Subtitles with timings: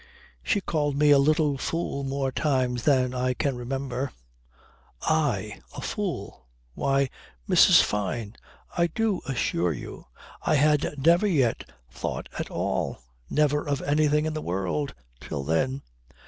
[0.41, 4.11] "She called me a little fool more times than I can remember.
[5.03, 5.61] I!
[5.77, 6.47] A fool!
[6.73, 7.07] Why,
[7.47, 7.83] Mrs.
[7.83, 8.35] Fyne!
[8.75, 10.07] I do assure you
[10.41, 15.83] I had never yet thought at all; never of anything in the world, till then.